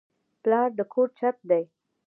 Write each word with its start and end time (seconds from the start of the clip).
پلار 0.43 0.69
د 0.77 0.79
کور 0.93 1.07
چت 1.17 1.35
دی 1.49 1.63